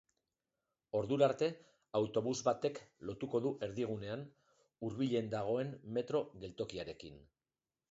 [0.99, 1.49] Ordurarte,
[1.99, 4.25] autobus batek lotuko du erdigunean,
[4.89, 7.25] hurbilen dagoen metro geltokiarekin.